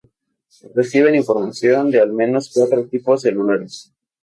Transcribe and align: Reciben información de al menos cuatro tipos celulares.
Reciben 0.73 1.13
información 1.13 1.91
de 1.91 1.99
al 2.01 2.11
menos 2.11 2.49
cuatro 2.51 2.87
tipos 2.87 3.21
celulares. 3.21 3.93